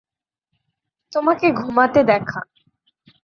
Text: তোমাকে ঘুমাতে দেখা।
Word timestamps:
তোমাকে 1.13 1.47
ঘুমাতে 1.51 2.01
দেখা। 2.03 2.39